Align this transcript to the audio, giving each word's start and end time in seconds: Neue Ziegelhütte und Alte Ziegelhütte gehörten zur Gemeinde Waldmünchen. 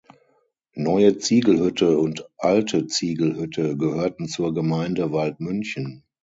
Neue 0.73 1.19
Ziegelhütte 1.19 1.99
und 1.99 2.27
Alte 2.39 2.87
Ziegelhütte 2.87 3.77
gehörten 3.77 4.27
zur 4.27 4.51
Gemeinde 4.51 5.11
Waldmünchen. 5.11 6.05